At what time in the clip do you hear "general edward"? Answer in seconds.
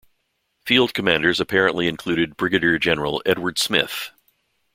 2.79-3.59